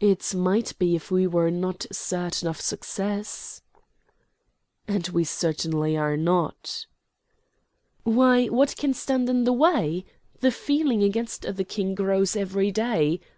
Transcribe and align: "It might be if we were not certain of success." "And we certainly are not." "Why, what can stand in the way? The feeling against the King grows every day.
"It 0.00 0.34
might 0.34 0.72
be 0.78 0.96
if 0.96 1.10
we 1.10 1.26
were 1.26 1.50
not 1.50 1.84
certain 1.92 2.48
of 2.48 2.58
success." 2.58 3.60
"And 4.88 5.06
we 5.08 5.22
certainly 5.22 5.98
are 5.98 6.16
not." 6.16 6.86
"Why, 8.04 8.46
what 8.46 8.74
can 8.78 8.94
stand 8.94 9.28
in 9.28 9.44
the 9.44 9.52
way? 9.52 10.06
The 10.40 10.50
feeling 10.50 11.02
against 11.02 11.42
the 11.56 11.64
King 11.64 11.94
grows 11.94 12.36
every 12.36 12.70
day. 12.70 13.20